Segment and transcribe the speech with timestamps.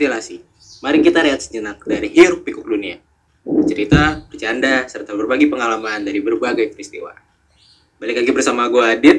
[0.00, 0.40] ventilasi.
[0.80, 2.96] Mari kita lihat sejenak dari hiruk pikuk dunia.
[3.68, 7.12] Cerita, bercanda, serta berbagi pengalaman dari berbagai peristiwa.
[8.00, 9.18] Balik lagi bersama gue Adit.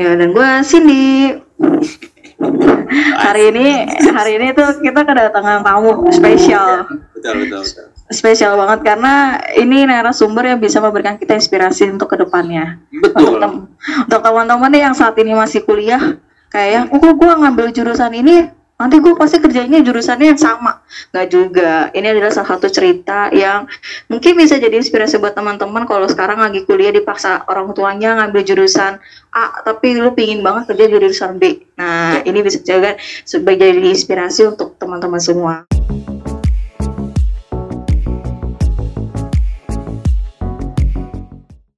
[0.00, 1.36] Ya dan gue Cindy.
[3.20, 6.88] hari ini hari ini tuh kita kedatangan tamu spesial.
[7.12, 7.86] Betul, betul, betul.
[8.08, 12.80] Spesial banget karena ini narasumber yang bisa memberikan kita inspirasi untuk ke depannya.
[12.88, 13.36] Untuk, Betul.
[13.44, 13.68] tem-
[14.08, 16.16] untuk teman-teman yang saat ini masih kuliah,
[16.48, 20.78] kayak, oh kok gue ngambil jurusan ini, nanti gue pasti kerjanya jurusannya yang sama.
[21.10, 21.90] Nggak juga.
[21.90, 23.66] Ini adalah salah satu cerita yang
[24.06, 29.02] mungkin bisa jadi inspirasi buat teman-teman kalau sekarang lagi kuliah dipaksa orang tuanya ngambil jurusan
[29.34, 31.58] A, tapi lu pingin banget kerja jurusan B.
[31.74, 32.94] Nah, ini bisa juga
[33.26, 35.66] sebagai jadi inspirasi untuk teman-teman semua.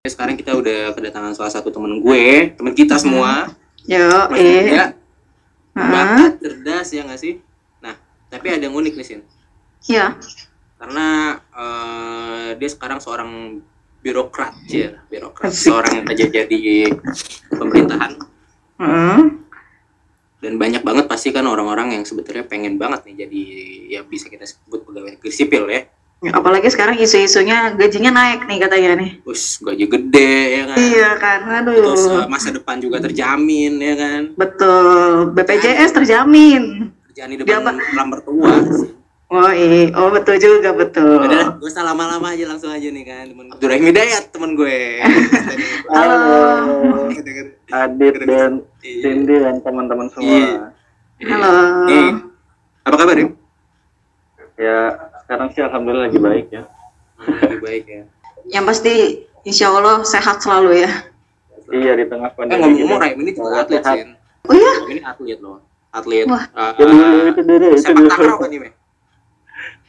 [0.05, 3.49] Sekarang kita udah kedatangan salah satu temen gue, temen kita semua.
[3.89, 5.00] Yo, Mas eh.
[5.75, 7.39] Bakat, cerdas ya nggak sih?
[7.81, 7.95] Nah,
[8.27, 9.21] tapi ada yang unik nih, Sin.
[9.87, 10.19] Ya.
[10.81, 13.61] Karena eh, dia sekarang seorang
[14.01, 15.71] birokrat, ya, birokrat, Asik.
[15.71, 16.61] seorang yang kerja jadi
[17.53, 18.13] pemerintahan.
[18.81, 19.45] Hmm.
[20.41, 23.43] Dan banyak banget pasti kan orang-orang yang sebetulnya pengen banget nih jadi
[23.93, 25.85] ya bisa kita sebut pegawai negeri sipil ya.
[26.21, 29.11] Ya, Apalagi sekarang isu-isunya gajinya naik nih katanya nih.
[29.25, 30.77] Us gaji gede ya kan.
[30.77, 32.29] Iya kan, Terus eh, aduh.
[32.29, 34.21] masa depan juga terjamin ya kan.
[34.37, 36.93] Betul, BPJS terjamin.
[37.09, 37.73] Kerjaan di depan
[38.05, 38.93] mertua sih.
[39.31, 41.25] Oh iya, oh betul juga betul.
[41.25, 45.01] Udah, gue usah lama-lama aja langsung aja nih kan temen Abdurrahim Hidayat temen gue.
[45.95, 46.29] Halo.
[47.71, 49.01] Adit dan Iya.
[49.07, 50.29] Cindy dan teman-teman semua.
[50.29, 50.53] Iya.
[51.31, 51.53] Halo.
[51.87, 52.09] Nih,
[52.85, 53.31] apa kabar Rim?
[54.59, 54.99] Ya
[55.31, 56.63] sekarang sih alhamdulillah lagi baik ya.
[57.23, 58.03] Lebih baik ya.
[58.51, 58.95] Yang pasti
[59.47, 60.91] insya Allah sehat selalu ya.
[61.71, 62.59] Iya di tengah Eh pandemi.
[62.59, 63.05] ngomong-ngomong gini.
[63.07, 63.95] Rahim ini juga atlet Sehat.
[64.03, 64.09] Sin.
[64.51, 64.73] Oh iya?
[64.91, 65.63] Ini atlet loh.
[65.95, 66.27] Atlet.
[66.27, 66.45] Wah.
[66.51, 68.59] eh, Itu dulu, itu dulu, itu sepak takraw kan ini?
[68.59, 68.73] Meh?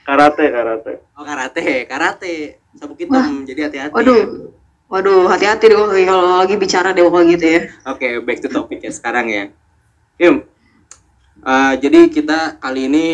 [0.05, 0.93] Karate, karate.
[1.17, 2.35] Oh karate, karate.
[2.77, 3.97] Sabuk hitam, jadi hati-hati.
[3.97, 4.23] Waduh.
[4.93, 7.61] Waduh, hati-hati deh kalau lagi bicara deh kalau gitu ya.
[7.89, 9.49] Oke, back to topic ya sekarang ya.
[10.21, 10.45] Yum,
[11.41, 13.05] eh, jadi kita kali ini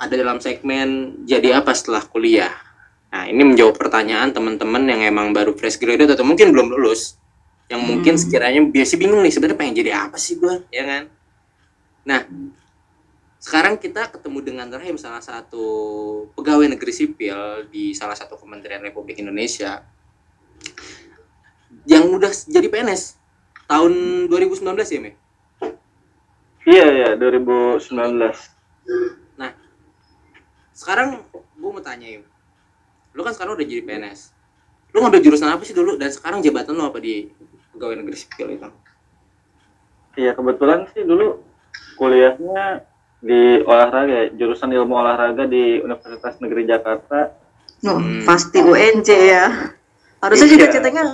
[0.00, 2.50] ada dalam segmen jadi apa setelah kuliah.
[3.12, 7.20] Nah, ini menjawab pertanyaan teman-teman yang emang baru fresh graduate atau mungkin belum lulus,
[7.68, 8.22] yang mungkin Hmm.
[8.22, 11.02] sekiranya biasa bingung nih sebenarnya pengen jadi apa sih gue, ya kan?
[12.06, 12.24] Nah,
[13.42, 15.64] sekarang kita ketemu dengan Rahim salah satu
[16.32, 19.84] pegawai negeri sipil di salah satu kementerian Republik Indonesia
[21.84, 23.16] yang udah jadi PNS
[23.68, 23.92] tahun
[24.28, 25.12] 2019 ya, Me?
[26.68, 27.80] Iya ya 2019.
[30.80, 32.24] Sekarang gue mau tanya Im.
[33.12, 34.32] Lu kan sekarang udah jadi PNS.
[34.96, 37.28] Lu ngambil jurusan apa sih dulu dan sekarang jabatan lu apa di
[37.76, 38.68] pegawai negeri sipil itu?
[40.16, 41.44] Iya kebetulan sih dulu
[42.00, 42.88] kuliahnya
[43.20, 47.36] di olahraga, jurusan ilmu olahraga di Universitas Negeri Jakarta.
[47.84, 48.24] Nuh, Hmm.
[48.24, 49.46] pasti UNJ ya.
[50.24, 50.54] Harusnya Iya.
[50.56, 51.04] cita-citanya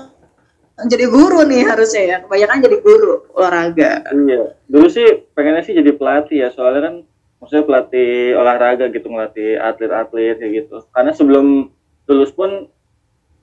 [0.86, 2.16] jadi guru nih harusnya ya.
[2.22, 4.06] Kebanyakan jadi guru olahraga.
[4.14, 6.94] Iya, dulu sih pengennya sih jadi pelatih ya, soalnya kan
[7.36, 10.76] maksudnya pelatih olahraga gitu, ngelatih atlet-atlet kayak gitu.
[10.90, 11.68] Karena sebelum
[12.06, 12.68] lulus pun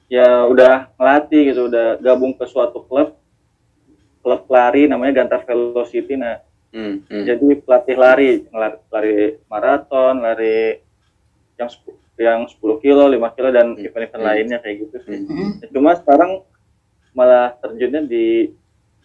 [0.08, 3.16] ya udah ngelatih gitu, udah gabung ke suatu klub,
[4.20, 6.16] klub lari namanya Gantar Velocity.
[6.16, 6.40] Nah,
[6.74, 7.24] Hmm, hmm.
[7.24, 9.14] jadi pelatih lari, ngelari, lari
[9.46, 10.82] maraton, lari
[11.54, 13.86] yang sep- yang 10 kilo, 5 kilo dan Hmm.
[13.86, 14.26] event-event Hmm.
[14.26, 15.22] lainnya kayak gitu sih.
[15.22, 15.62] Hmm.
[15.70, 16.42] Cuma sekarang
[17.14, 18.50] malah terjunnya di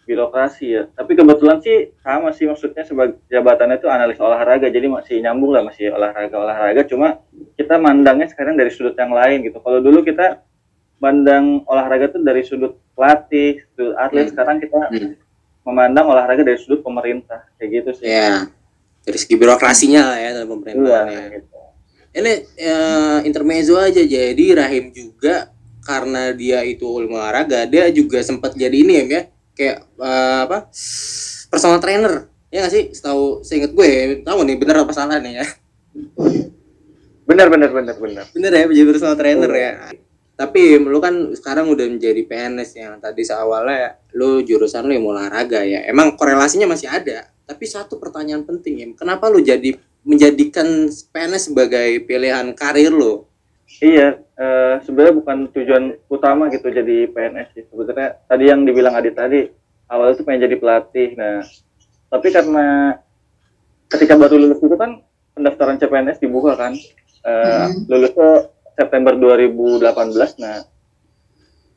[0.09, 0.83] birokrasi ya.
[0.89, 4.65] Tapi kebetulan sih sama sih maksudnya sebagai jabatannya itu analis olahraga.
[4.65, 6.89] Jadi masih nyambung lah masih olahraga-olahraga.
[6.89, 7.21] Cuma
[7.53, 9.61] kita mandangnya sekarang dari sudut yang lain gitu.
[9.61, 10.41] Kalau dulu kita
[10.97, 14.25] mandang olahraga tuh dari sudut pelatih, sudut atlet.
[14.25, 14.31] Hmm.
[14.33, 15.13] Sekarang kita Hmm.
[15.61, 18.09] memandang olahraga dari sudut pemerintah kayak gitu sih.
[18.09, 18.49] Ya,
[19.05, 21.23] dari segi birokrasinya lah ya dalam Iya, pemerintahan ya.
[21.37, 21.57] gitu.
[22.09, 25.53] Ini eh, intermezzo aja jadi Rahim juga
[25.85, 29.21] karena dia itu olahraga, dia juga sempat jadi ini ya, ya
[29.59, 30.71] kayak eh, apa
[31.51, 32.83] personal trainer ya nggak sih?
[32.95, 35.45] Setahu seingat gue, tahu nih bener apa salah nih ya?
[37.29, 38.25] Benar, benar, benar, benar.
[38.33, 39.71] Bener ya menjadi personal trainer ya.
[40.33, 45.61] Tapi lu kan sekarang udah menjadi PNS yang tadi seawalnya lu jurusan lu yang olahraga
[45.61, 45.85] ya.
[45.85, 47.29] Emang korelasinya masih ada.
[47.45, 53.28] Tapi satu pertanyaan penting ya, kenapa lu jadi menjadikan PNS sebagai pilihan karir lu?
[53.77, 57.63] Iya, eh, sebenarnya bukan tujuan utama gitu jadi PNS sih.
[57.69, 59.45] Sebenarnya tadi yang dibilang Adit tadi,
[59.85, 61.13] awalnya tuh pengen jadi pelatih.
[61.13, 61.45] Nah,
[62.09, 62.97] tapi karena
[63.93, 65.05] ketika baru lulus itu kan
[65.37, 66.73] pendaftaran CPNS dibuka kan.
[66.73, 67.85] Eh, Hmm.
[67.85, 70.33] Lulusnya September 2018.
[70.41, 70.65] Nah,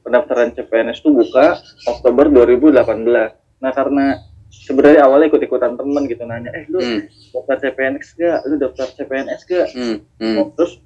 [0.02, 3.36] pendaftaran CPNS itu buka Oktober 2018.
[3.62, 4.18] Nah, karena
[4.52, 7.00] sebenarnya awalnya ikut-ikutan temen gitu nanya eh lu Hmm,
[7.32, 10.76] daftar CPNS gak lu daftar CPNS gak hmm, hmm, terus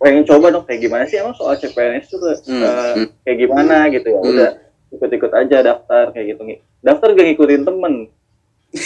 [0.00, 2.64] pengen coba dong kayak gimana sih emang soal CPNS tuh eh, Hmm,
[2.96, 3.06] hmm.
[3.22, 4.30] kayak gimana gitu ya Hmm.
[4.30, 4.50] udah
[4.90, 6.42] ikut-ikut aja daftar kayak gitu
[6.80, 7.94] daftar gak ngikutin temen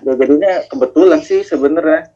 [0.00, 2.08] ya, jadinya kebetulan sih sebenarnya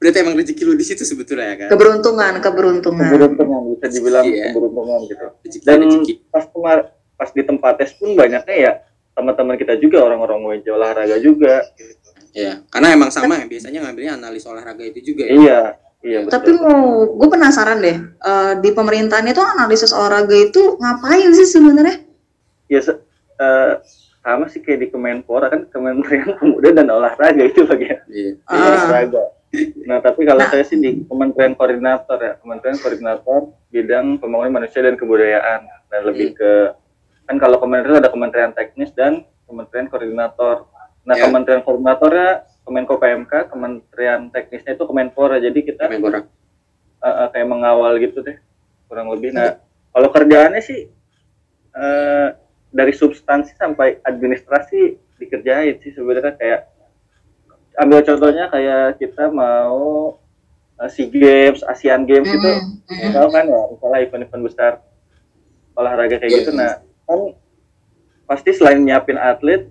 [0.00, 1.68] Berarti emang rezeki lu di situ sebetulnya ya kan?
[1.68, 3.04] Keberuntungan, keberuntungan.
[3.04, 4.48] keberuntungan bisa dibilang Iya.
[4.48, 6.12] keberuntungan gitu Rezeki, dan rezeki.
[6.26, 6.78] pas kemar
[7.14, 8.72] pas di tempat tes pun banyaknya ya
[9.12, 11.68] teman-teman kita juga orang-orang WJ olahraga juga
[12.30, 15.34] Ya, karena emang sama ya biasanya ngambilnya analis olahraga itu juga ya.
[15.34, 15.60] iya
[16.00, 16.80] iya betul Tapi mau,
[17.10, 22.00] gue penasaran deh, eh, di pemerintahan itu analisis olahraga itu ngapain sih sebenarnya?
[22.66, 23.02] ya se-
[23.36, 23.72] eh,
[24.20, 28.36] sama sih kayak di Kemenpora kan Kementerian Pemuda dan Olahraga itu bagian Iya.
[28.44, 28.86] Ah.
[28.86, 29.22] olahraga.
[29.82, 30.48] Nah tapi kalau Nah.
[30.48, 36.32] saya sih di Kementerian Koordinator ya Kementerian Koordinator bidang pembangunan manusia dan kebudayaan dan lebih
[36.32, 36.70] ke
[37.24, 40.70] kan kalau kementerian ada Kementerian Teknis dan Kementerian Koordinator.
[41.02, 41.26] Nah Ya.
[41.26, 42.30] Kementerian Koordinatornya
[42.70, 45.42] Kemenko PMK, Kementerian Teknisnya itu Kemenpora.
[45.42, 46.22] Jadi kita Kemenpora.
[46.22, 48.38] uh, uh, kayak mengawal gitu deh
[48.86, 49.58] kurang lebih nah
[49.90, 50.86] kalau kerjaannya sih
[51.72, 52.34] uh,
[52.70, 56.60] dari substansi sampai administrasi dikerjain sih sebenarnya kayak
[57.78, 60.14] ambil contohnya kayak kita mau
[60.76, 62.50] uh, SEA Games, ASEAN Games itu
[62.90, 63.12] Mm, mm.
[63.14, 64.72] tahu kan ya misalnya event-event besar
[65.72, 66.58] olahraga kayak Iya, gitu iya.
[66.58, 66.72] nah
[67.06, 67.20] kan
[68.26, 69.70] pasti selain nyiapin atlet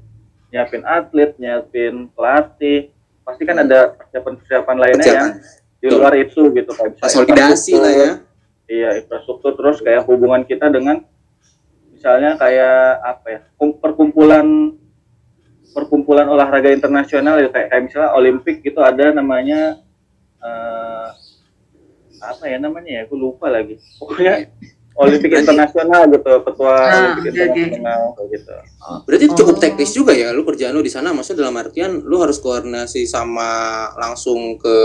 [0.49, 2.89] nyiapin atlet nyiapin pelatih.
[3.21, 5.79] Pasti kan ada persiapan-persiapan lainnya yang Persiapan.
[5.79, 8.11] di luar itu gitu kayak bisa Konsolidasi lah ya.
[8.65, 9.53] iya infrastruktur.
[9.53, 11.05] Terus kayak hubungan kita dengan
[11.93, 14.73] misalnya kayak apa ya kum- perkumpulan
[15.69, 17.53] perkumpulan olahraga internasional ya.
[17.53, 19.77] Kayak, kayak misalnya Olimpik gitu ada namanya
[20.41, 21.07] eh,
[22.19, 23.01] apa ya namanya ya?
[23.05, 23.77] Aku lupa lagi.
[24.01, 24.49] Pokoknya
[24.99, 27.39] Olimpik Berarti- internasional gitu ketua Ah, Olimpik oke.
[27.39, 28.53] internasional kayak gitu.
[29.01, 29.61] Berarti itu cukup Oh.
[29.61, 33.49] teknis juga ya lu kerjaan lu di sana maksudnya dalam artian lu harus koordinasi sama
[33.95, 34.75] langsung ke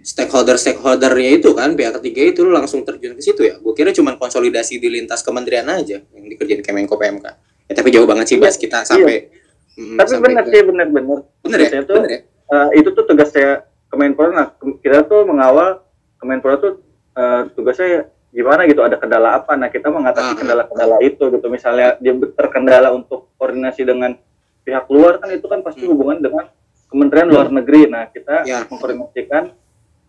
[0.00, 3.54] stakeholder stakeholdernya itu kan pihak ketiga itu lu langsung terjun ke situ ya?
[3.56, 7.26] Gue kira cuma konsolidasi di lintas kementerian aja yang dikerjain Kemenko PMK
[7.64, 9.30] ya tapi jauh banget sih bahas kita sampai
[9.72, 11.58] Mm, tapi sampai benar ke- sih benar-benar bener.
[11.64, 11.80] Ya?
[11.80, 12.20] Tuh, bener ya?
[12.28, 14.28] eh, itu tuh tugasnya Kemenpora.
[14.30, 14.46] Nah
[14.78, 15.80] kita tuh mengawal
[16.14, 16.72] Kemenpora tuh
[17.12, 19.94] eh, tugasnya gimana gitu ada kendala apa nah kita Ah.
[19.94, 24.16] mengatasi kendala-kendala itu gitu misalnya dia terkendala untuk koordinasi dengan
[24.62, 25.92] pihak luar kan itu kan pasti Hmm.
[25.92, 26.44] hubungan dengan
[26.88, 28.64] Kementerian Luar Negeri nah kita Ya.
[28.64, 29.52] mengkoordinasikan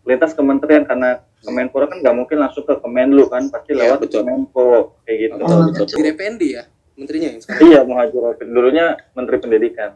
[0.02, 4.20] lintas kementerian karena Kemenpora kan nggak mungkin langsung ke Kemenlu kan pasti Ya, lewat betul.
[4.20, 4.68] Kemenko
[5.02, 5.86] kayak gitu Oh, betul betul.
[5.94, 8.50] di DPND ya menterinya yang sekarang iya Muhajir Effendi.
[8.50, 9.90] dulunya Menteri Pendidikan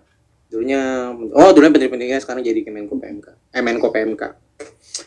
[0.47, 0.81] dulunya
[1.31, 4.23] oh dulunya menteri pendidikan sekarang jadi Kemenko PMK eh Menko PMK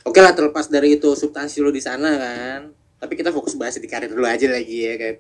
[0.04, 2.62] oke lah terlepas dari itu substansi lu di sana kan
[3.02, 5.16] tapi kita fokus bahas di karir dulu aja lagi ya kan?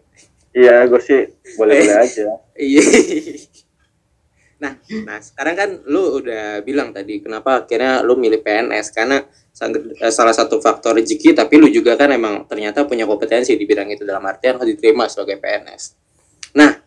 [0.54, 1.22] Iya gue sih
[1.58, 2.26] boleh-boleh aja.
[2.62, 2.84] Iya.
[4.62, 4.78] Nah
[5.10, 10.36] nah sekarang kan lu udah bilang tadi kenapa akhirnya lu milih PNS karena eh, salah
[10.38, 14.22] satu faktor rezeki tapi lu juga kan emang ternyata punya kompetensi di bidang itu dalam
[14.30, 15.98] artian harus diterima sebagai PNS
[16.54, 16.78] nah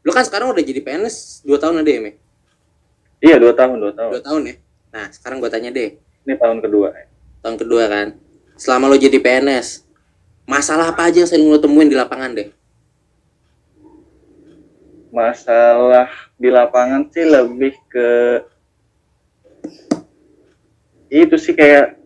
[0.00, 2.12] lu kan sekarang udah jadi PNS dua tahun ada ya Me?
[3.20, 4.10] iya dua tahun dua tahun.
[4.14, 4.54] Dua tahun ya?
[4.94, 6.00] Nah sekarang gua tanya deh.
[6.24, 6.88] Ini tahun kedua.
[7.44, 8.06] Tahun kedua kan?
[8.56, 9.87] Selama lo jadi PNS
[10.48, 12.48] masalah apa aja yang sering lo temuin di lapangan deh
[15.12, 16.08] masalah
[16.40, 18.08] di lapangan sih lebih ke
[21.08, 21.96] itu sih kayak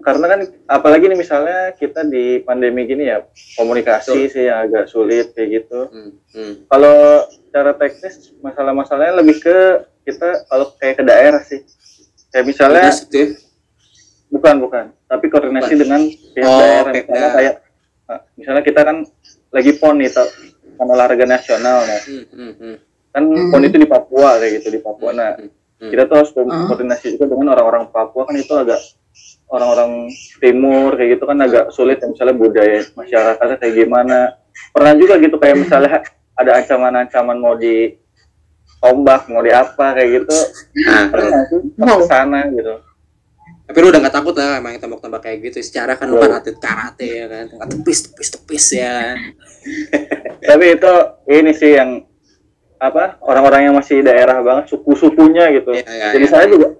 [0.00, 3.20] karena kan apalagi nih misalnya kita di pandemi gini ya
[3.56, 6.52] komunikasi sih yang agak sulit kayak gitu hmm, hmm.
[6.72, 9.56] kalau secara teknis masalah-masalahnya lebih ke
[10.08, 11.60] kita kalau kayak ke daerah sih
[12.32, 13.24] kayak misalnya ya.
[14.32, 15.80] bukan bukan tapi koordinasi Bukan.
[15.84, 17.32] dengan pihak Oh, daerah daerah.
[17.36, 17.54] kayak
[18.10, 19.06] nah, misalnya kita kan
[19.48, 20.26] lagi pon nih tau,
[20.74, 22.74] kan olahraga nasional nah Hmm, hmm, hmm,
[23.08, 23.48] kan Hmm.
[23.48, 25.10] pon itu di Papua kayak gitu di Papua.
[25.12, 25.46] Nah hmm,
[25.78, 25.90] hmm.
[25.90, 26.66] kita tuh harus ko- Ah.
[26.66, 28.26] koordinasi juga dengan orang-orang Papua.
[28.26, 28.80] Kan itu agak
[29.46, 32.06] orang-orang timur kayak gitu kan agak sulit ya.
[32.06, 34.18] Misalnya budaya masyarakatnya kayak gimana.
[34.70, 36.02] Pernah juga gitu kayak misalnya
[36.34, 37.94] ada ancaman-ancaman mau di
[38.78, 40.38] tombak mau di apa kayak gitu.
[40.80, 41.60] Nah, pernah sih?
[41.74, 41.98] Pas Wow.
[41.98, 42.74] ke sana gitu
[43.70, 45.62] tapi lu udah gak takut lah emang tembak-tembak kayak gitu.
[45.62, 47.46] Secara kan lu kan atlet karate ya kan.
[47.54, 49.16] Nggak tepis tepis tepis ya kan.
[50.50, 50.92] Tapi itu
[51.30, 52.02] ini sih yang
[52.82, 55.70] apa orang-orang yang masih daerah banget suku-sukunya gitu.
[55.70, 56.32] Iya, iya, jadi iya.
[56.34, 56.74] saya juga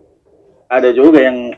[0.66, 1.54] ada juga yang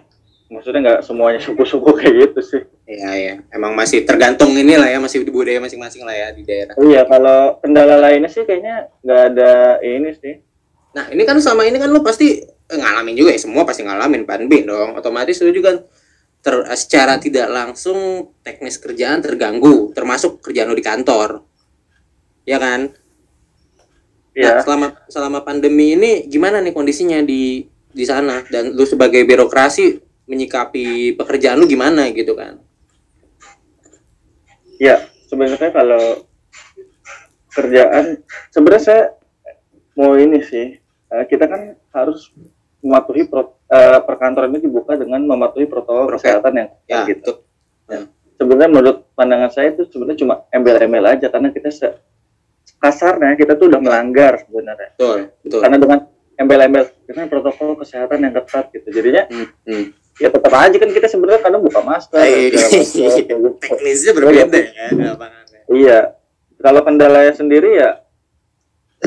[0.53, 2.63] maksudnya nggak semuanya suku-suku kayak gitu sih.
[2.85, 3.35] Iya iya.
[3.57, 6.77] Emang masih tergantung inilah ya masih di budaya masing-masing lah ya di daerah.
[6.77, 10.37] Iya, kalau kendala lainnya sih kayaknya nggak ada ini sih.
[10.93, 14.25] nah ini kan sama ini kan lu pasti eh, ngalamin juga ya semua pasti ngalamin
[14.25, 15.85] Pan B dong otomatis lu juga
[16.41, 21.45] ter, eh, secara tidak langsung teknis kerjaan terganggu termasuk kerjaan lu di kantor
[22.49, 22.91] ya kan.
[24.33, 30.01] Nah, selama selama pandemi ini gimana nih kondisinya di di sana dan lu sebagai birokrasi
[30.25, 32.57] menyikapi pekerjaan lu gimana gitu kan?
[34.81, 36.25] Ya, sebenarnya kalau
[37.53, 39.05] kerjaan sebenarnya saya
[39.95, 40.81] mau ini sih.
[41.13, 42.33] eh, kita kan harus
[42.83, 46.27] mematuhi pro, eh, perkantoran ini dibuka dengan mematuhi protokol Prokes.
[46.27, 47.41] kesehatan yang Ya, gitu.
[47.87, 48.11] betul.
[48.37, 51.89] Sebenarnya menurut pandangan saya itu sebenarnya cuma embel-embel aja karena kita se
[52.83, 54.91] kasarnya kita tuh udah melanggar sebenarnya.
[54.99, 55.61] Betul, betul.
[55.63, 55.99] Karena dengan
[56.35, 58.89] embel-embel dengan protokol kesehatan yang ketat gitu.
[58.91, 59.85] Jadinya Hmm, hmm.
[60.19, 62.19] ya tetap aja kan kita sebenarnya kadang buka masker.
[62.19, 63.35] Segala macam, kayak gitu.
[63.63, 65.61] Teknisnya berbeda ya lapangannya.
[65.71, 65.99] Iya.
[66.59, 67.91] Kalau kendalanya sendiri ya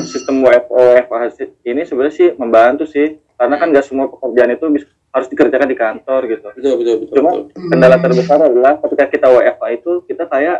[0.00, 4.88] sistem WFO WFH ini sebenarnya sih membantu sih karena kan nggak semua pekerjaan itu bis-
[5.08, 6.46] harus dikerjakan di kantor gitu.
[6.52, 7.14] Betul, betul, betul.
[7.14, 7.68] Cuma betul.
[7.68, 10.58] kendala terbesar adalah ketika kita WFH itu kita kayak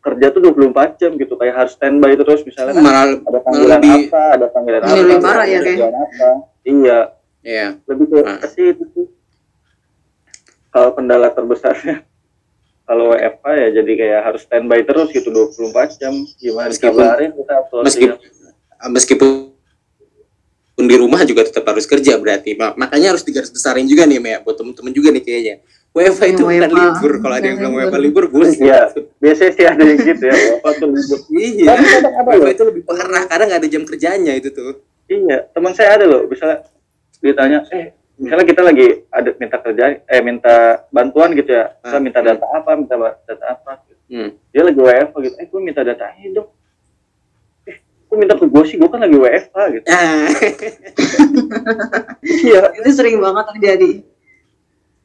[0.00, 3.92] kerja tuh 24 jam gitu kayak harus standby terus misalnya kan Malah ada panggilan lebih
[4.06, 6.30] apa, ada panggilan Ini apa, lebih parah ya, apa.
[6.62, 6.98] Iya,
[7.42, 7.66] ya.
[7.84, 8.38] lebih ke Nah.
[8.38, 9.06] ke situ sih.
[10.68, 12.04] Kalau kendala terbesarnya
[12.88, 17.52] kalau WFH ya jadi kayak harus standby terus gitu 24 jam gimana Meskipun- dikabarin kita
[17.56, 18.18] harus Meskipun
[18.86, 19.55] meskipun pun
[20.86, 24.38] di rumah juga tetap harus kerja berarti Ma- makanya harus digaris besarin juga nih Mea
[24.38, 25.54] buat temen-temen juga nih kayaknya
[25.90, 28.80] WFH itu Hmm, bukan libur kalau ada yang bilang WFH libur boleh Iya,
[29.16, 30.34] biasanya sih ada yang gitu ya.
[30.36, 31.18] WFH tuh libur.
[31.32, 32.48] iya WFH loh.
[32.48, 34.76] itu lebih parah karena nggak ada jam kerjanya itu tuh
[35.06, 36.26] Iya, teman saya ada loh.
[36.26, 36.66] Misalnya
[37.16, 40.54] ditanya, eh, misalnya kita lagi ada minta kerja, eh minta
[40.90, 41.70] bantuan gitu ya.
[41.78, 42.02] Kita Ah.
[42.02, 43.72] minta data apa, minta data apa.
[44.06, 44.30] hmm.
[44.50, 45.34] Dia lagi WFH gitu.
[45.36, 46.50] Eh, gue minta data ini dong.
[48.06, 49.86] Gue minta ke gue sih, gue kan lagi WFH gitu.
[49.88, 50.26] Ah,
[52.46, 53.90] Iya, itu sering banget terjadi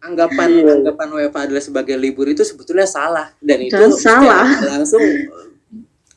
[0.02, 0.72] anggapan Iya.
[0.82, 4.50] anggapan WFH adalah sebagai libur itu sebetulnya salah dan itu Dan salah.
[4.50, 5.02] secara langsung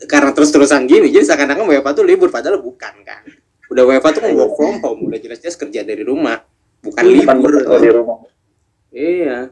[0.02, 3.22] karena terus-terusan gini jadi seakan-akan WFH itu libur padahal bukan kan
[3.68, 6.42] udah WFH tuh kan work from home udah jelas-jelas kerja dari rumah
[6.80, 8.16] bukan libur di rumah.
[8.88, 9.50] Iya.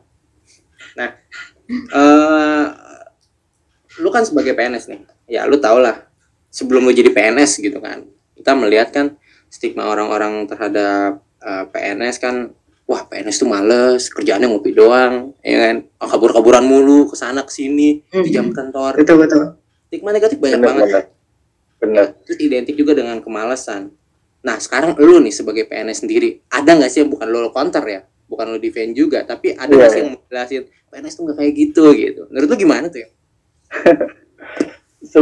[0.94, 1.08] Nah,
[1.68, 2.64] eh
[3.94, 6.06] lu kan sebagai PNS nih, ya lu tau lah
[6.52, 8.04] sebelum lu jadi PNS gitu kan,
[8.36, 9.06] kita melihat kan
[9.48, 12.52] stigma orang-orang terhadap eh, PNS kan,
[12.84, 17.50] wah PNS tuh males, kerjaannya ngopi doang, ya kan, Oh, kabur-kaburan mulu, ke sana ke
[17.50, 19.42] sini di jam kantor, betul betul
[19.88, 20.86] stigma negatif banyak Benar, banget.
[20.88, 21.04] benar.
[21.82, 22.06] Benar.
[22.24, 23.90] Terus identik juga dengan kemalasan.
[24.42, 28.00] Nah, sekarang lu nih sebagai PNS sendiri, ada nggak sih yang bukan lo counter ya?
[28.30, 31.52] Bukan lo defend juga, tapi ada nggak Iya, sih yang jelasin PNS tuh nggak kayak
[31.58, 32.22] gitu gitu.
[32.30, 33.08] Menurut lu gimana tuh ya?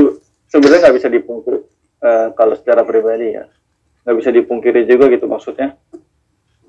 [0.50, 1.59] sebenarnya nggak bisa dipungkiri
[2.00, 3.47] eh, kalau secara pribadi ya
[4.02, 5.78] nggak bisa dipungkiri juga gitu maksudnya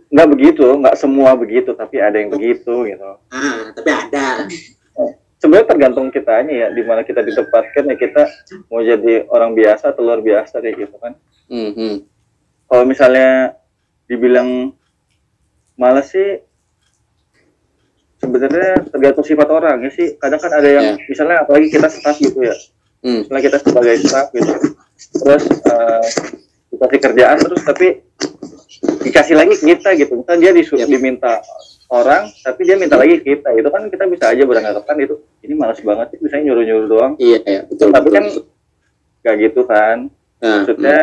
[0.07, 4.45] nggak begitu nggak semua begitu tapi ada yang begitu gitu Ah, tapi ada.
[5.37, 8.23] sebenarnya tergantung kitanya ya di mana kita ditempatkan ya kita
[8.67, 11.15] mau jadi orang biasa atau luar biasa kayak gitu kan
[11.47, 11.95] Hmm, hmm.
[12.65, 13.59] kalau misalnya
[14.05, 14.71] dibilang
[15.73, 16.39] malas sih
[18.17, 21.05] sebenarnya tergantung sifat orang ya sih kadang kan ada yang Ya.
[21.07, 22.53] misalnya apalagi kita staff gitu ya
[23.01, 23.25] Hmm.
[23.25, 24.53] misalnya kita sebagai staff gitu
[25.25, 26.05] terus eh,
[26.71, 27.87] dikasih kerjaan terus tapi
[29.01, 30.89] dikasih lagi kita gitu misalnya dia disuruh Yap.
[30.89, 31.41] diminta
[31.91, 35.81] orang tapi dia minta lagi kita itu kan kita bisa aja beranggapan itu ini malas
[35.83, 37.91] banget sih bisa nyuruh nyuruh doang Iya, iya, betul.
[37.91, 38.43] Tapi betul, kan betul.
[39.21, 39.97] kayak gitu kan
[40.41, 40.97] Nah, maksudnya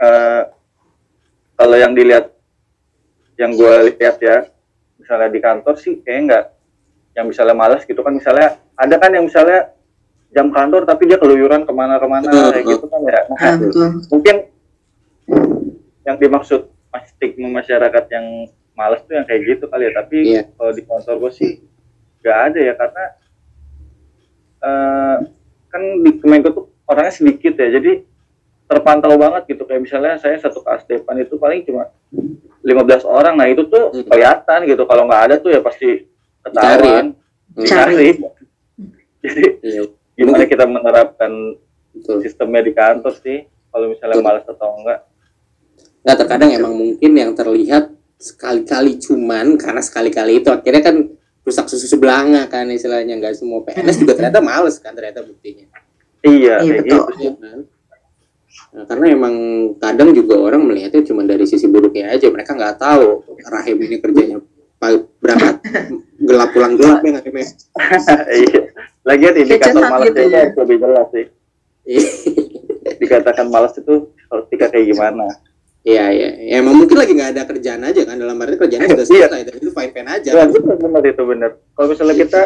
[0.00, 0.42] eh,
[1.52, 2.32] kalau yang dilihat
[3.36, 4.48] yang gue lihat ya
[4.96, 6.44] misalnya di kantor sih kayak nggak
[7.16, 9.68] yang misalnya malas gitu kan misalnya ada kan yang misalnya
[10.30, 12.72] jam kantor tapi dia keluyuran ke mana-kemana Betul, kayak betul.
[12.72, 13.20] gitu kan ya.
[13.26, 13.88] Nah, Ah, betul.
[14.08, 14.36] Mungkin
[16.02, 16.60] yang dimaksud
[17.06, 18.26] stigma masyarakat yang
[18.72, 19.92] malas tuh yang kayak gitu kali ya.
[19.92, 20.42] Tapi Iya.
[20.54, 21.50] kalau di kantor gue sih
[22.20, 23.04] nggak ada ya karena
[24.60, 25.16] eh,
[25.66, 27.68] kan di Kemenko tuh orangnya sedikit ya.
[27.70, 28.04] Jadi
[28.66, 29.62] terpantau banget gitu.
[29.64, 31.90] Kayak misalnya saya satu kelas depan itu paling cuma
[32.60, 33.34] 15 orang.
[33.34, 34.04] Nah itu tuh Hmm.
[34.04, 34.82] kelihatan gitu.
[34.84, 36.06] Kalau nggak ada tuh ya pasti
[36.40, 37.16] ketahuan.
[37.50, 37.58] Hmm.
[37.58, 38.14] dicari.
[39.20, 39.82] Jadi Iya,
[40.20, 41.32] gimana kita menerapkan
[41.96, 42.20] betul.
[42.20, 44.26] sistemnya di kantor sih kalau misalnya Betul.
[44.28, 45.00] malas atau enggak
[46.00, 50.96] Nggak terkadang emang mungkin yang terlihat sekali-kali cuman karena sekali-kali itu akhirnya kan
[51.40, 55.64] rusak susu sebelanga kan istilahnya nggak semua PNS juga ternyata males kan ternyata buktinya.
[56.20, 57.04] iya Iya, betul.
[57.16, 57.58] Iya kan?
[58.70, 59.34] Nah, karena emang
[59.80, 62.28] kadang juga orang melihatnya cuma dari sisi buruknya aja.
[62.28, 64.36] Mereka nggak tahu Rahim ini kerjanya
[64.76, 65.60] pa- berangkat
[66.28, 67.24] gelap pulang gelap ya nggak
[68.44, 68.60] iya
[69.10, 70.42] lagian indikator Kecetak malas gitu itu ya.
[70.54, 71.26] lebih jelas sih
[71.80, 72.02] Iya,
[73.02, 73.94] dikatakan malas itu
[74.28, 75.26] kalau ketika kayak gimana
[75.80, 76.28] iya, iya.
[76.36, 79.26] Ya, emang mungkin lagi nggak ada kerjaan aja kan dalam arti kerjaannya sudah Iya.
[79.26, 80.28] selesai dan itu fine fine aja.
[80.30, 82.40] ya benar benar itu benar kalau misalnya kita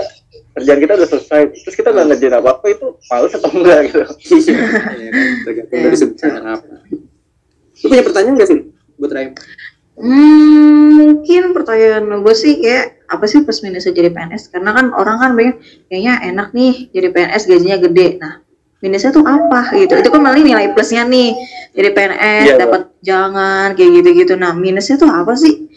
[0.54, 3.98] kerjaan kita udah selesai terus kita udah ngerjain apa apa itu malas atau enggak gitu
[4.94, 6.74] Iya kan, tergantung dari apa.
[7.74, 8.58] Lu punya pertanyaan gak sih
[8.96, 9.32] buat Rahim?
[9.98, 14.48] Hmm, mungkin pertanyaan gue sih kayak apa sih plus minusnya jadi PNS?
[14.48, 15.54] Karena kan orang kan pengen
[15.86, 18.08] kayaknya enak nih jadi PNS gajinya gede.
[18.18, 18.34] Nah,
[18.78, 19.94] minusnya tuh apa gitu?
[19.96, 21.30] Itu kan malah nilai plusnya nih
[21.72, 24.34] jadi PNS Iya, dapat jangan kayak gitu-gitu.
[24.34, 25.68] Nah, minusnya tuh apa sih?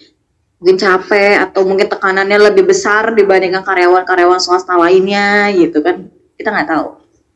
[0.58, 6.10] Mungkin capek atau mungkin tekanannya lebih besar dibandingkan karyawan-karyawan swasta lainnya gitu kan?
[6.34, 6.88] Kita nggak tahu.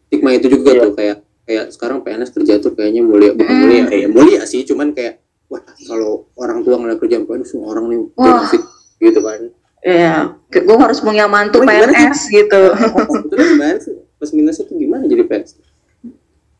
[0.10, 0.81] Stigma itu juga Iya.
[0.83, 3.62] tuh kayak kayak sekarang PNS kerja tuh kayaknya mulia bukan Hmm.
[3.62, 5.19] mulia ya mulia sih cuman kayak
[5.50, 8.45] wah kalau orang tua ngeliat kerjaan PNS semua orang nih Wah.
[8.45, 8.62] benefit
[9.00, 9.41] gitu kan
[9.81, 12.61] Ya, gue harus punya mantu PNS gitu.
[13.25, 13.97] itu gimana sih?
[14.21, 15.57] Plus minusnya tuh gimana jadi PNS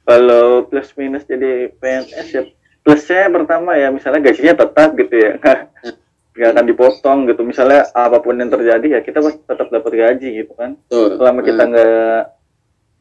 [0.02, 2.44] Kalau plus minus jadi PNS ya
[2.82, 5.38] plusnya pertama ya misalnya gajinya tetap gitu ya.
[6.34, 7.42] Nggak akan dipotong gitu.
[7.46, 10.74] Misalnya apa pun yang terjadi ya kita pasti tetap dapat gaji gitu kan.
[10.90, 12.20] Tuh selama kita nah, nggak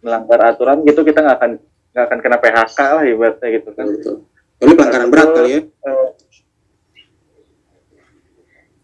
[0.04, 1.50] melanggar aturan gitu kita nggak akan
[1.96, 3.86] nggak akan kena PHK lah ibaratnya gitu kan.
[3.88, 4.16] Betul.
[4.60, 5.60] Ini pelanggaran berat kali ya.
[5.64, 6.08] Eh,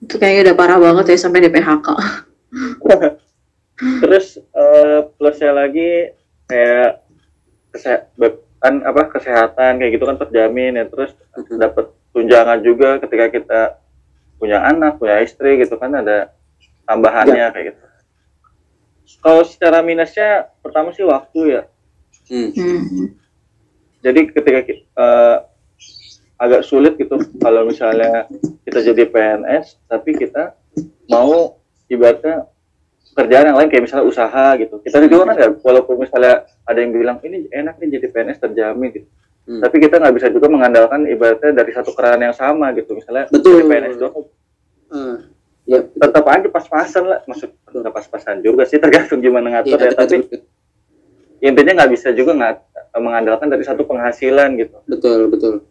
[0.03, 1.89] Itu kayaknya udah parah banget ya sampai di PHK.
[4.01, 6.09] terus eh, plusnya lagi
[6.49, 7.05] kayak
[7.73, 11.61] kesehatan apa kesehatan kayak gitu kan terjamin ya terus Mhm.
[11.61, 13.61] dapat tunjangan juga ketika kita
[14.41, 16.33] punya anak punya istri gitu kan ada
[16.89, 17.85] tambahannya kayak gitu
[19.21, 21.63] kalau secara minusnya pertama sih waktu ya
[22.27, 22.51] Hmm.
[22.57, 23.07] Hmm.
[24.01, 25.37] jadi ketika eh,
[26.37, 28.29] agak sulit gitu kalau misalnya
[28.69, 30.53] kita jadi PNS tapi kita
[31.09, 31.57] mau
[31.89, 32.45] ibaratnya
[33.17, 34.77] pekerjaan yang lain kayak misalnya usaha gitu.
[34.85, 38.91] Kita juga kan ya walaupun misalnya ada yang bilang ini enak nih jadi PNS terjamin
[38.93, 39.09] gitu.
[39.47, 39.63] Hmm.
[39.63, 42.99] tapi kita nggak bisa juga mengandalkan ibaratnya dari satu keran yang sama gitu.
[42.99, 43.63] Misalnya Betul.
[43.63, 44.27] jadi PNS doang.
[44.91, 45.17] Ah,
[45.71, 47.23] ya tetap aja pas-pasan lah.
[47.31, 50.43] Maksud nggak pas-pasan juga sih tergantung gimana ngatur ya tapi betul,
[51.39, 52.55] intinya nggak bisa juga nggak
[52.99, 54.83] mengandalkan dari satu penghasilan gitu.
[54.91, 55.63] Betul betul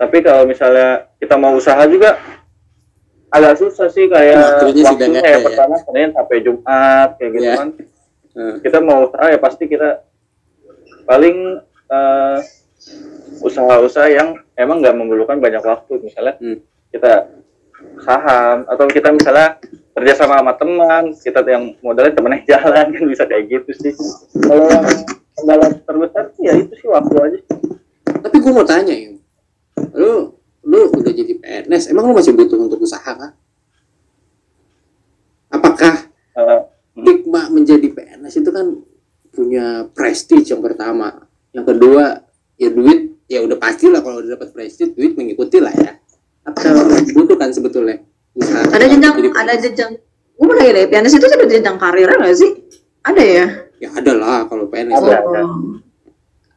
[0.00, 0.88] tapi kalau misalnya
[1.20, 2.16] kita mau usaha juga
[3.30, 5.38] agak susah sih kayak Waktunya sih waktunya ada ya.
[5.44, 7.56] pertama Senin sampai Jumat kayak gitu Iya.
[7.56, 7.68] kan
[8.30, 10.06] Ah, kita mau usaha ya pasti kita
[11.02, 11.58] paling
[11.90, 12.38] eh,
[13.42, 15.92] usaha-usaha yang emang nggak memerlukan banyak waktu.
[16.00, 16.62] Misalnya Hmm.
[16.90, 17.26] kita
[18.00, 19.58] saham atau kita misalnya
[19.92, 23.92] kerja sama sama teman kita yang modalnya temennya jalan kan bisa kayak gitu sih.
[24.38, 24.86] Kalau yang
[25.34, 27.38] kendala terbesar sih ya itu sih waktu aja.
[28.22, 29.10] Tapi gue mau tanya ya
[29.94, 33.32] lu lu udah jadi PNS emang lu masih butuh untuk usaha kan
[35.50, 36.10] apakah
[36.94, 38.66] stigma menjadi PNS itu kan
[39.30, 42.22] punya prestige yang pertama yang kedua
[42.60, 45.96] ya duit ya udah pasti lah kalau udah dapat prestige duit mengikuti lah ya
[46.44, 46.60] apa
[47.14, 48.02] butuh kan sebetulnya
[48.34, 49.92] usaha Ada jenjang, ada jenjang.
[50.40, 52.50] Gue mau nanya deh, PNS itu ada jenjang karirnya nggak sih?
[53.04, 53.46] Ada ya?
[53.80, 55.18] ya ada lah kalau PNS Ada.
[55.40, 55.80] Oh.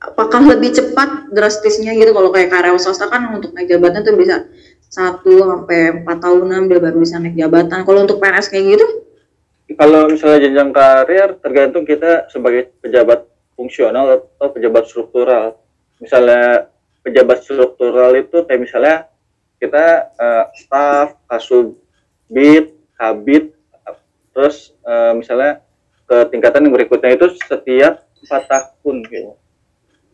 [0.04, 4.46] Apakah lebih cepat drastisnya gitu kalau kayak karyawan swasta kan untuk naik jabatan tuh bisa
[4.94, 7.82] satu sampai empat tahunan dia baru bisa naik jabatan.
[7.82, 8.86] Kalau untuk PNS kayak gitu,
[9.74, 13.26] kalau misalnya jenjang karir tergantung kita sebagai pejabat
[13.58, 15.58] fungsional atau pejabat struktural.
[15.98, 16.70] Misalnya
[17.02, 18.96] pejabat struktural itu kayak misalnya
[19.58, 23.56] kita eh, staff, kasubit, kabit,
[24.36, 25.64] terus eh, misalnya
[26.06, 29.34] ke tingkatan yang berikutnya itu setiap empat tahun gitu.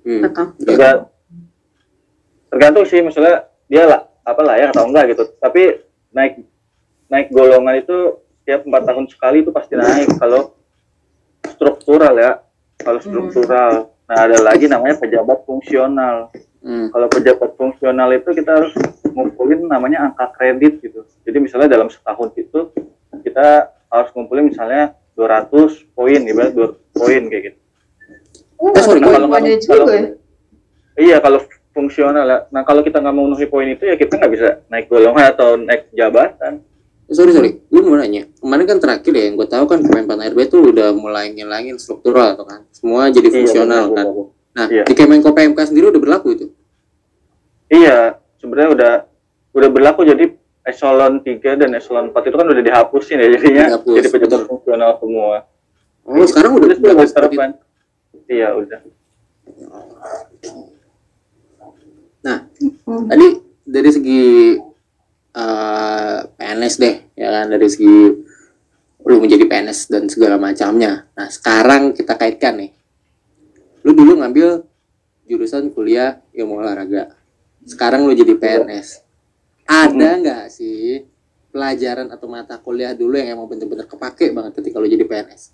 [0.06, 0.22] Hmm.
[0.58, 1.06] Terga-
[2.50, 5.24] tergantung sih misalnya dia lah apa layak atau enggak gitu.
[5.38, 5.62] Tapi
[6.14, 6.44] naik
[7.10, 7.98] naik golongan itu
[8.42, 10.18] setiap empat tahun sekali itu pasti naik.
[10.18, 10.58] Kalau
[11.46, 12.32] struktural ya
[12.80, 13.94] kalau struktural.
[14.10, 16.32] Nah ada lagi namanya pejabat fungsional.
[16.60, 16.92] Hmm.
[16.92, 18.76] kalau pejabat fungsional itu kita harus
[19.16, 21.08] ngumpulin namanya angka kredit gitu.
[21.24, 22.76] Jadi misalnya dalam setahun itu
[23.24, 25.52] kita harus ngumpulin misalnya 200
[25.96, 27.59] poin ibarat 200 poin kayak gitu
[28.60, 30.10] Oh, Eh, sorry, ada kalau- kalau- juga ya.
[30.96, 32.38] Iya kalau fungsional ya.
[32.50, 35.88] Nah kalau kita nggak memenuhi poin itu ya kita nggak bisa naik golongan atau naik
[35.92, 36.60] jabatan.
[37.08, 40.22] Eh, sorry sorry gue mau nanya kemarin kan terakhir ya yang gue tahu kan Kemenpan
[40.28, 44.68] RB itu udah mulai ngilangin struktural tuh kan semua jadi fungsional Iya, kan benar, nah
[44.70, 44.84] Iya.
[44.86, 46.46] di Kemenko PMK sendiri udah berlaku itu
[47.68, 48.94] Iya sebenarnya udah
[49.52, 53.94] udah berlaku jadi eselon 3 dan eselon 4 itu kan udah dihapusin ya jadinya Dihapus,
[53.96, 54.42] jadi pejabat betul.
[54.48, 55.36] fungsional semua.
[56.06, 57.34] oh sekarang udah Udah sudah berlaku seperti itu.
[57.34, 57.50] diterapkan.
[58.30, 58.80] Iya udah.
[62.20, 62.46] nah
[62.86, 63.08] Hmm.
[63.10, 63.28] tadi
[63.66, 64.22] dari segi
[65.34, 67.46] eh, PNS deh ya kan?
[67.50, 67.98] Dari segi
[69.10, 71.10] lu menjadi PNS dan segala macamnya.
[71.18, 72.72] Nah sekarang kita kaitkan nih.
[73.82, 74.62] Lu dulu ngambil
[75.26, 77.16] jurusan kuliah ilmu olahraga.
[77.66, 79.10] Sekarang lu jadi PNS
[79.70, 81.06] ada nggak sih
[81.54, 85.54] pelajaran atau mata kuliah dulu yang emang bener-bener kepake banget ketika lu jadi PNS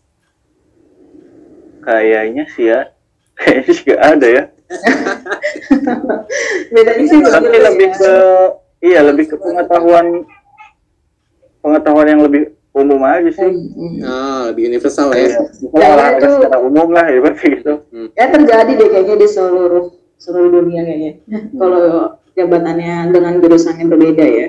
[1.85, 2.89] Kayaknya sih ya.
[3.35, 4.43] Kayaknya sih nggak ada ya.
[6.71, 7.95] bedanya sih tapi lebih ya.
[7.95, 8.13] ke
[8.81, 10.23] iya lebih ke pengetahuan
[11.59, 13.95] pengetahuan yang lebih umum aja sih Hmm.
[14.01, 15.13] Ah, lebih universal Iya.
[15.13, 15.21] ya.
[15.45, 17.73] Misalnya Ya, olahraga itu- secara umum lah ya berarti gitu
[18.11, 19.83] ya terjadi deh kayaknya di seluruh
[20.17, 21.11] seluruh dunia kayaknya
[21.53, 21.83] kalau
[22.33, 24.47] jabatannya dengan jurusan yang berbeda ya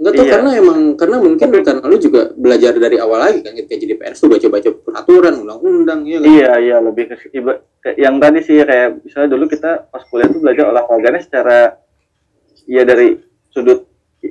[0.00, 0.32] Enggak tuh Iya.
[0.32, 4.18] karena emang karena mungkin karena lu juga belajar dari awal lagi kan ketika jadi PNS
[4.18, 6.24] tuh baca-baca peraturan, undang-undang ya kan.
[6.26, 7.60] iya iya lebih ke iba-
[7.94, 11.58] yang tadi sih kayak misalnya dulu kita pas kuliah tuh belajar olahraganya secara
[12.64, 13.84] ya dari sudut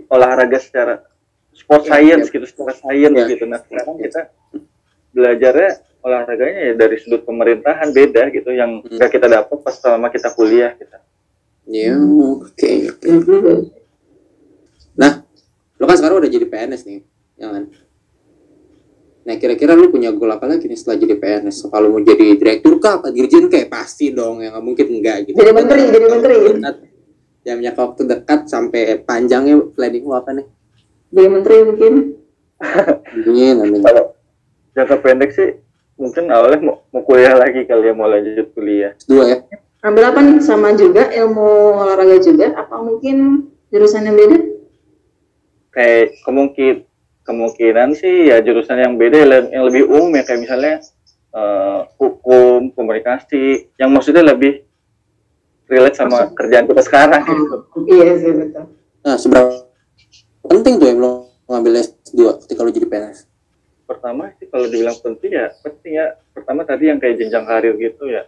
[0.07, 1.05] olahraga secara
[1.51, 2.33] sport Iya, science iya.
[2.33, 3.29] gitu secara science Iya.
[3.29, 4.21] gitu nah sekarang kita
[5.11, 8.97] belajarnya olahraganya ya dari sudut pemerintahan beda gitu yang Hmm.
[9.03, 10.97] kita dapat pas selama kita kuliah gitu
[11.67, 12.71] Ya, oke.
[12.97, 13.69] juga.
[14.95, 15.21] Nah,
[15.79, 16.99] lu kan sekarang udah jadi PNS nih,
[17.35, 17.63] ya kan?
[19.19, 21.67] Nah, kira-kira lu punya goal apa lagi nih setelah jadi PNS?
[21.67, 25.35] Kalau mau jadi direktur kah, apa dirjen kayak pasti dong, ya nggak mungkin enggak gitu.
[25.37, 26.35] Jadi menteri, jadi menteri.
[27.39, 30.47] Jamnya waktu dekat sampai panjangnya planning lu apa nih?
[31.09, 31.93] jadi menteri mungkin
[33.25, 33.81] Ini namanya.
[33.81, 34.03] kalau
[34.75, 35.49] jangka pendek sih
[35.97, 39.37] mungkin awalnya mau, mau kuliah lagi kali ya mau lanjut kuliah Dua ya.
[39.81, 41.49] ambil apa nih sama juga ilmu
[41.81, 44.37] olahraga juga apa mungkin jurusan yang beda
[45.79, 46.83] kayak kemungkin
[47.23, 50.75] kemungkinan sih ya jurusan yang beda yang, lebih umum ya kayak misalnya
[51.31, 54.67] eh, hukum komunikasi yang maksudnya lebih
[55.71, 57.55] relate sama kerjaan kita sekarang gitu.
[57.63, 59.71] Oh, iya sih betul Nah, seberapa
[60.43, 63.19] penting tuh yang lo ngambil S2 ketika lo jadi PNS?
[63.87, 68.05] pertama sih kalau dibilang penting ya penting ya pertama tadi yang kayak jenjang karir gitu
[68.05, 68.27] ya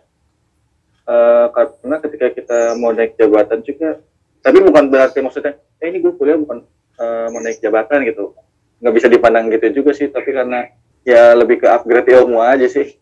[1.02, 4.00] Eh, karena ketika kita mau naik jabatan juga
[4.46, 6.62] tapi bukan berarti maksudnya eh ini gue kuliah bukan
[7.02, 8.38] eh, mau naik jabatan gitu
[8.82, 10.70] nggak bisa dipandang gitu juga sih tapi karena
[11.02, 13.02] ya lebih ke upgrade ilmu aja sih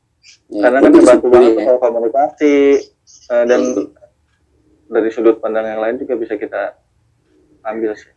[0.49, 1.63] Ya, karena kan kuliah banget ya.
[1.63, 2.55] soal komunikasi
[3.31, 3.85] eh, dan Betul.
[4.91, 6.75] dari sudut pandang yang lain juga bisa kita
[7.63, 8.11] ambil sih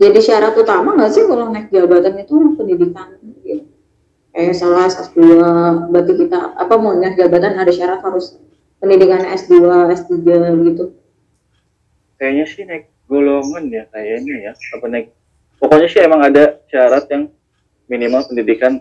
[0.00, 3.68] jadi syarat utama nggak sih kalau naik jabatan itu pendidikan gitu?
[4.34, 5.18] kayak salah S2
[5.92, 8.40] berarti kita apa mau naik jabatan ada syarat harus
[8.80, 9.54] pendidikan S2
[9.94, 10.14] S3
[10.64, 10.84] gitu
[12.18, 14.52] kayaknya sih naik golongan ya kayaknya ya.
[14.74, 15.12] Apa naik?
[15.56, 17.30] Pokoknya sih emang ada syarat yang
[17.86, 18.80] minimal pendidikan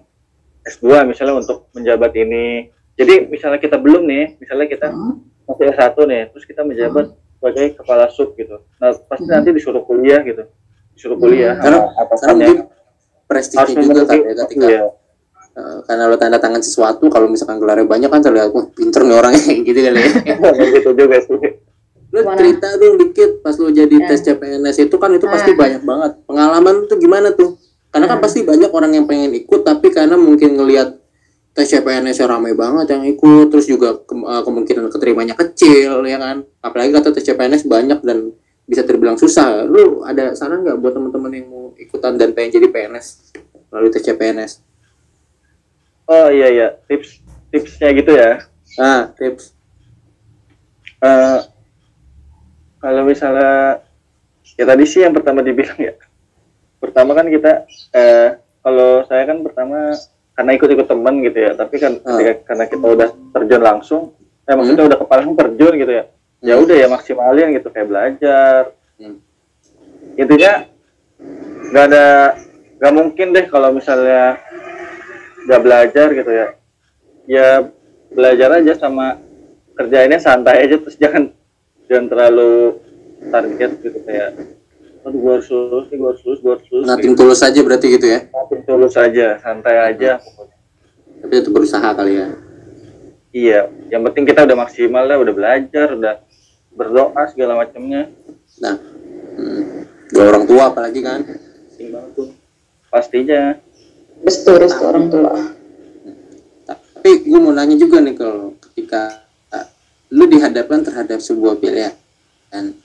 [0.64, 2.72] S2 misalnya untuk menjabat ini.
[2.94, 5.24] Jadi misalnya kita belum nih misalnya kita Hmm.
[5.44, 7.06] masih S1 nih terus kita menjabat
[7.36, 8.64] sebagai kepala sub gitu.
[8.78, 9.34] Nah pasti Hmm.
[9.34, 10.48] nanti disuruh kuliah gitu.
[10.94, 11.58] Disuruh kuliah.
[11.58, 12.58] Karena- sama Karena atasannya mungkin
[13.24, 14.82] prestisnya juga kan ya ketika iya.
[15.54, 19.16] eh, karena lo tanda tangan sesuatu kalau misalkan gelarnya banyak kan terlihat wah pinter nih
[19.16, 20.10] orangnya gitu kali ya.
[20.78, 21.38] gitu juga sih
[22.14, 22.38] Lo Gimana?
[22.38, 24.06] cerita dong dikit pas lo jadi Ya.
[24.06, 25.58] tes CPNS itu kan itu pasti Ah.
[25.58, 26.12] banyak banget.
[26.24, 27.58] Pengalaman tuh gimana tuh?
[27.90, 28.26] Karena kan Hmm.
[28.26, 30.94] pasti banyak orang yang pengen ikut tapi karena mungkin ngelihat
[31.52, 36.46] tes CPNS ramai banget yang ikut terus juga ke- eh, kemungkinan keterimanya kecil ya kan.
[36.60, 38.30] Apalagi kata tes CPNS banyak dan
[38.64, 39.62] bisa terbilang susah.
[39.64, 43.34] Lu ada saran nggak buat teman-teman yang mau ikutan dan pengen jadi PNS
[43.68, 44.62] melalui tes CPNS?
[46.04, 48.44] oh iya iya tips tipsnya gitu ya
[48.76, 49.56] Ah, tips.
[51.00, 51.40] Eh,
[52.84, 53.80] kalau misalnya
[54.60, 55.96] ya tadi sih yang pertama dibilang ya
[56.78, 57.64] pertama kan kita
[57.96, 59.96] eh kalau saya kan pertama
[60.34, 62.20] karena ikut-ikut teman gitu ya tapi kan Ah.
[62.20, 64.02] ketika- karena kita udah terjun langsung
[64.44, 66.04] eh maksudnya udah kepala terjun gitu ya
[66.44, 66.64] ya Hmm.
[66.68, 68.62] udah ya maksimalin gitu kayak belajar
[69.00, 69.16] Hmm.
[70.20, 70.68] intinya
[71.72, 72.06] nggak ada
[72.78, 74.44] nggak mungkin deh kalau misalnya
[75.48, 76.48] nggak belajar gitu ya
[77.24, 77.48] ya
[78.12, 79.16] belajar aja sama
[79.74, 81.32] kerjainnya santai aja terus jangan
[81.86, 82.80] jangan terlalu
[83.24, 84.30] target gitu kayak
[85.04, 87.20] aduh gua harus lulus nih gua harus lulus gua harus lulus Nating gitu.
[87.20, 88.20] tulus aja berarti gitu ya.
[88.26, 90.56] Nating tulus aja santai aja pokoknya
[91.20, 92.28] Tapi itu berusaha kali ya.
[93.32, 96.16] iya yang penting kita udah maksimal lah udah belajar udah
[96.70, 98.12] berdoa segala macamnya
[98.56, 98.78] Nah,
[99.34, 99.66] hmm,
[100.10, 101.26] dua orang tua apalagi kan.
[101.26, 102.28] penting banget tuh
[102.88, 103.58] pastinya
[104.20, 105.32] restu restu orang tua
[106.94, 109.23] Tapi gue mau nanya juga nih kalau ketika
[110.14, 111.94] lu dihadapkan terhadap sebuah pilihan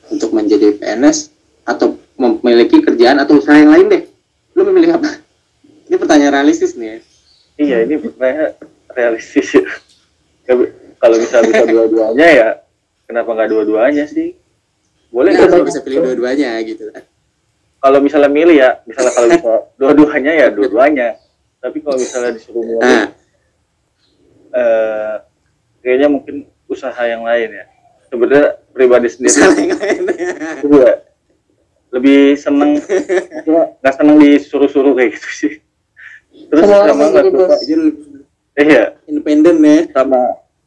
[0.08, 1.28] untuk menjadi PNS
[1.62, 4.02] atau memiliki kerjaan atau usaha yang lain deh,
[4.56, 5.20] lu memilih apa?
[5.86, 6.98] Ini pertanyaan realistis nih ya.
[7.58, 8.54] iya ini pertanyaan
[8.92, 9.64] realistis ya
[10.96, 12.48] kalau bisa bisa dua-duanya ya
[13.04, 14.38] kenapa nggak dua-duanya sih
[15.10, 16.86] boleh Nah, nggak kalau bisa pilih dua-duanya gitu.
[17.78, 21.08] kalau misalnya milih ya misalnya kalau bisa dua-duanya ya dua-duanya
[21.58, 23.06] tapi kalau misalnya disuruh milih Nah,
[24.54, 25.14] eh,
[25.82, 26.36] kayaknya mungkin
[26.68, 27.64] usaha yang lain ya
[28.08, 30.02] sebenarnya pribadi sendiri usaha yang lain.
[30.62, 30.90] juga
[31.88, 32.76] lebih seneng
[33.80, 35.52] nggak seneng disuruh-suruh kayak gitu sih
[36.48, 37.46] terus Semua sama nggak suka.
[37.64, 37.88] Jadi lu
[38.54, 39.78] iya independen ya.
[39.90, 40.20] sama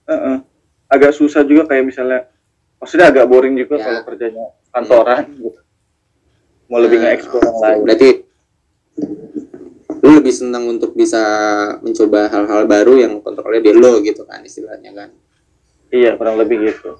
[0.05, 0.37] eh, eh,
[0.87, 2.25] agak susah juga kayak misalnya
[2.77, 3.83] maksudnya agak boring juga Ya.
[3.85, 5.59] kalau kerjanya kantoran gitu
[6.65, 8.09] mau lebih Nah, nge-explore yang lain Berarti
[10.01, 11.21] lu lebih senang untuk bisa
[11.79, 15.09] mencoba hal-hal baru yang kontrolnya di lo gitu kan istilahnya kan.
[15.91, 16.97] Iya kurang lebih gitu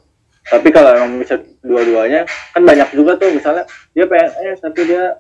[0.48, 3.64] tapi kalau emang bisa dua-duanya kan banyak juga tuh misalnya
[3.96, 5.16] dia PNS tapi dia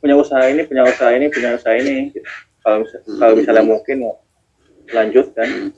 [0.00, 2.24] punya usaha ini punya usaha ini punya usaha ini gitu.
[2.64, 2.82] kalau
[3.20, 3.96] kalau misalnya mungkin
[4.90, 5.70] lanjut kan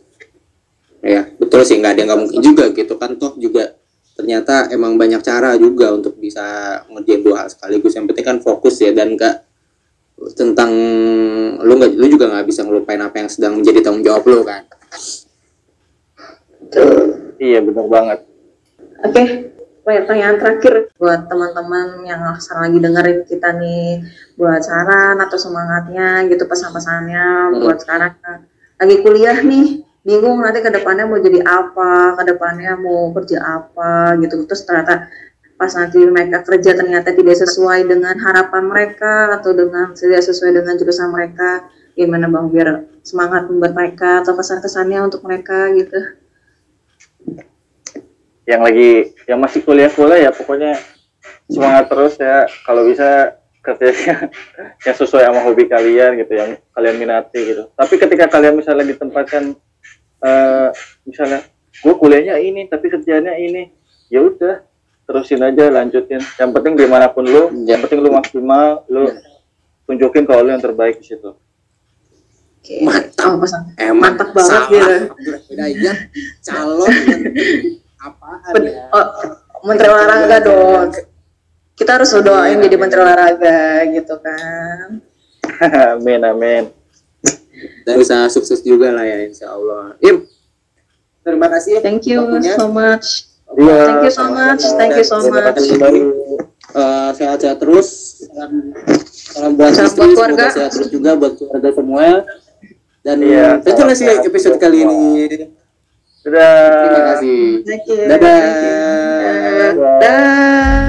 [1.03, 3.75] Ya, betul sih nggak ada yang nggak mungkin juga gitu kan toh juga
[4.15, 7.99] ternyata emang banyak cara juga untuk bisa ngerjain dua hal sekaligus.
[7.99, 9.43] Yang penting kan fokus ya dan nggak
[10.39, 10.71] tentang
[11.59, 14.63] lu nggak lu juga nggak bisa ngelupain apa yang sedang menjadi tanggung jawab lu kan.
[17.43, 18.19] Iya benar banget
[19.03, 19.51] Oke,
[19.83, 23.99] pertanyaan terakhir buat teman-teman yang sekarang lagi dengerin kita nih,
[24.39, 27.67] buat saran atau semangatnya gitu pesan-pesannya Hmm.
[27.67, 28.15] buat sekarang
[28.79, 34.15] lagi kuliah nih, bingung nanti ke depannya mau jadi apa, ke depannya mau kerja apa
[34.23, 34.47] gitu.
[34.47, 35.11] Terus ternyata
[35.59, 40.79] pas nanti mereka kerja ternyata tidak sesuai dengan harapan mereka atau dengan tidak sesuai dengan
[40.79, 41.67] jurusan mereka,
[41.99, 42.69] gimana bang biar
[43.03, 46.22] semangat membuat mereka atau kesan-kesannya untuk mereka gitu.
[48.47, 50.75] Yang lagi yang masih kuliah-kuliah ya pokoknya
[51.47, 54.29] semangat terus ya kalau bisa kerjanya
[54.87, 59.55] yang sesuai sama hobi kalian gitu yang kalian minati gitu tapi ketika kalian misalnya ditempatkan
[60.23, 60.69] eh
[61.07, 61.43] misalnya
[61.83, 63.71] gue kuliahnya ini tapi kerjanya ini
[64.11, 64.63] ya udah
[65.07, 69.11] terusin aja lanjutin yang penting di mana pun lu yang penting lu maksimal lu
[69.87, 71.35] tunjukin kalau lu yang terbaik di situ
[72.63, 72.79] Oke.
[72.79, 73.43] Mantap.
[73.43, 73.63] Pesan.
[73.75, 74.71] Emang Mantap banget salah.
[74.71, 75.35] gitu.
[75.53, 75.95] Udah iya
[76.41, 76.93] calon
[77.99, 78.87] apaan Pen- ya?
[78.91, 79.07] oh,
[79.63, 80.89] menteri olahraga dong.
[81.73, 84.89] Kita harus doain jadi menteri olahraga gitu kan.
[85.95, 86.65] amin amin
[87.87, 89.95] Dan bisa sukses juga lah ya insya Allah.
[90.01, 90.27] Im,
[91.23, 91.79] terima kasih.
[91.79, 92.55] Thank you waktunya.
[92.57, 93.31] so much.
[93.53, 94.63] Iya, Thank you so much.
[94.75, 95.59] Thank you so much.
[95.61, 96.03] kembali.
[96.73, 97.89] Eh, sehat-sehat terus.
[98.25, 98.73] Salam,
[99.05, 100.47] salam buat Salam istri, buat semoga keluarga.
[100.51, 102.05] sehat terus juga buat keluarga semua.
[103.03, 105.03] Dan Iya, itu lah sih episode kali ini.
[106.23, 106.71] Dadah.
[106.71, 107.43] Terima kasih.
[107.67, 107.99] Thank you.
[108.07, 108.39] Dadah.
[108.39, 109.83] Thank you.
[109.99, 110.82] Dah.